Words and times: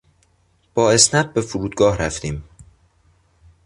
با 0.73 0.91
اسنپ 0.91 1.33
به 1.33 1.41
فرودگاه 1.41 1.97
رفتیم. 1.97 2.43